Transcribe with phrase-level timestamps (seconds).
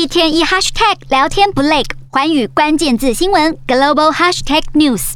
[0.00, 5.12] 一天一 hashtag 聊天不累，寰宇关键字新闻 global hashtag news。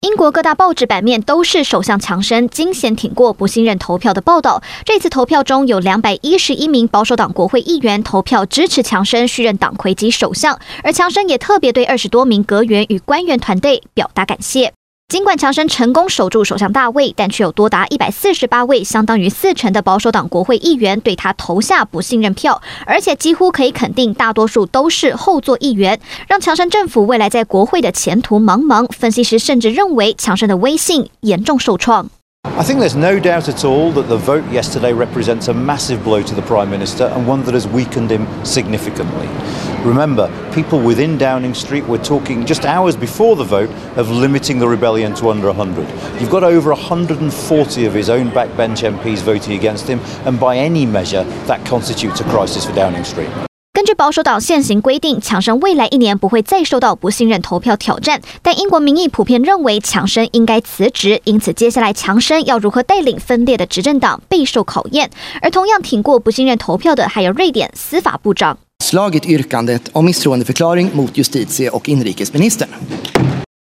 [0.00, 4.60] 英国各大报纸版面都是首相强生惊险挺过不信任投票的报道。
[4.84, 14.72] 这次投票中有两百一十一名保守党国会议员投票支持强生续任党魁及首相，而强生也特别对二十多名阁员与官员团队表达感谢。
[15.12, 28.86] 尽管强生成功守住首相大位，但却有多达一百四十八位，相当于四成的保守党国会议员对他投下不信任票，而且几乎可以肯定，大多数都是后座议员，让强生政府未来在国会的前途茫茫。
[28.90, 32.08] 分析师甚至认为，强生的威信严重受创。
[32.62, 36.34] I think there's no doubt at all that the vote yesterday represents a massive blow to
[36.34, 39.26] the Prime Minister and one that has weakened him significantly.
[39.84, 44.68] Remember, people within Downing Street were talking just hours before the vote of limiting the
[44.68, 46.20] rebellion to under 100.
[46.20, 50.84] You've got over 140 of his own backbench MPs voting against him, and by any
[50.84, 53.30] measure, that constitutes a crisis for Downing Street.
[53.94, 58.20] 保守党现行规定，强生未来一年不会再受到不信任投票挑战。
[58.42, 65.10] 但英国民意普遍认为强生应该辞职，因此接下来强生要如何带领分裂的执政党备受考验。
[65.40, 68.58] 而同样挺过不信任投票的还有瑞典司法部长。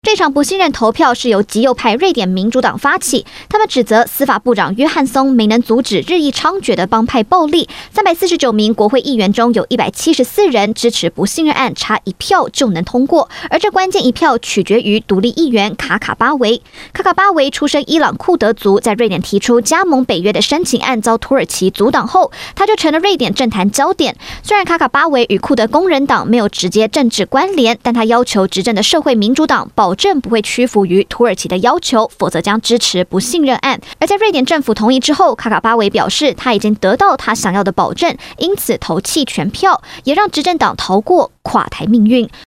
[0.09, 7.69] 这场不信任投票是由极右派瑞典民主党发起，他们指责司法部长约翰松没能阻止日益猖獗的帮派暴力。
[7.93, 13.29] 三百四十九名国会议员中有一百七十四人支持不信任案，差一票就能通过。
[13.51, 16.63] 而这关键一票取决于独立议员卡卡巴维。
[16.95, 24.17] 卡卡巴维出身伊朗库德族，在瑞典提出加盟北约的申请案遭土耳其阻挡后，他就成了瑞典政坛焦点。
[24.43, 33.79] 虽然卡卡巴维与库德工人党没有直接政治关联，但他要求执政的社会民主党保证不会屈服于土耳其的要求，否则将支持不信任案。
[33.99, 42.27] 而在瑞典政府同意之后，卡卡巴维表示他已经得到他想要的保证，因此投弃权票，也让执政党逃过垮台命运。